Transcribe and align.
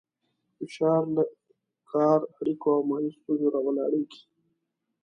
فشار 0.57 1.01
له 1.15 1.23
کار، 1.91 2.19
اړیکو 2.39 2.67
او 2.75 2.81
مالي 2.89 3.11
ستونزو 3.17 3.47
راولاړېږي. 3.55 4.21